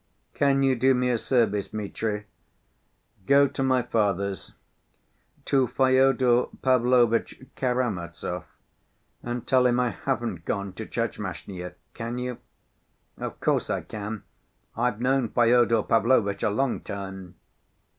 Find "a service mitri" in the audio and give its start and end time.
1.11-2.25